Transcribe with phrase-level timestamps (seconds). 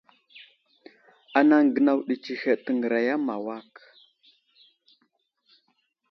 [1.37, 3.71] Anaŋ gənaw ɗi tsəhed təŋgəraya ma awak.